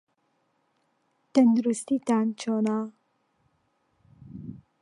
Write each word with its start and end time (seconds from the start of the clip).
تەندروستیتان 1.33 2.27
چۆنە؟ 2.39 2.77